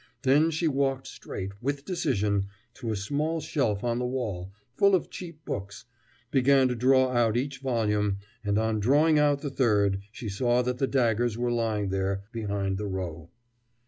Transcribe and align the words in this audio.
Then 0.23 0.49
she 0.49 0.67
walked 0.67 1.05
straight, 1.05 1.51
with 1.61 1.85
decision, 1.85 2.47
to 2.73 2.91
a 2.91 2.95
small 2.95 3.39
shelf 3.39 3.83
on 3.83 3.99
the 3.99 4.05
wall, 4.07 4.51
full 4.75 4.95
of 4.95 5.11
cheap 5.11 5.45
books; 5.45 5.85
began 6.31 6.67
to 6.69 6.75
draw 6.75 7.11
out 7.11 7.37
each 7.37 7.59
volume, 7.59 8.17
and 8.43 8.57
on 8.57 8.79
drawing 8.79 9.19
out 9.19 9.41
the 9.41 9.51
third, 9.51 10.01
she 10.11 10.27
saw 10.27 10.63
that 10.63 10.79
the 10.79 10.87
daggers 10.87 11.37
were 11.37 11.51
lying 11.51 11.89
there 11.89 12.23
behind 12.33 12.79
the 12.79 12.87
row. 12.87 13.29